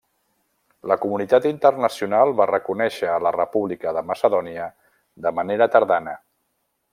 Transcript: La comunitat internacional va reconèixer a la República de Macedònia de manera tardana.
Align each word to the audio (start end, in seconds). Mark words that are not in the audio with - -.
La 0.91 0.95
comunitat 1.01 1.43
internacional 1.49 2.33
va 2.39 2.47
reconèixer 2.51 3.11
a 3.17 3.19
la 3.27 3.33
República 3.37 3.93
de 3.99 4.03
Macedònia 4.13 4.67
de 5.27 5.35
manera 5.43 5.69
tardana. 5.77 6.19